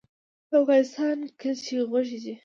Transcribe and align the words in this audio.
د 0.49 0.51
افغانستان 0.61 1.17
کلچې 1.39 1.77
خوږې 1.89 2.19
دي 2.23 2.35